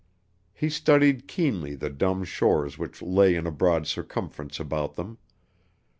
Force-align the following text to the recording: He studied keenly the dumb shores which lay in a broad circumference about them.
He 0.51 0.71
studied 0.71 1.27
keenly 1.27 1.75
the 1.75 1.91
dumb 1.91 2.23
shores 2.23 2.75
which 2.79 3.03
lay 3.03 3.35
in 3.35 3.45
a 3.45 3.51
broad 3.51 3.85
circumference 3.85 4.59
about 4.59 4.95
them. 4.95 5.19